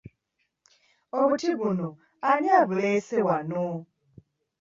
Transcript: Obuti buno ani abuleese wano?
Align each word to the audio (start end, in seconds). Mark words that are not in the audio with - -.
Obuti 1.19 1.49
buno 1.59 1.89
ani 2.29 2.47
abuleese 2.59 3.17
wano? 3.27 3.63